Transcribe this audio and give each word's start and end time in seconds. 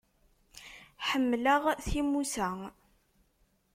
Ḥemmleɣ 1.07 1.63
timusa. 1.89 2.49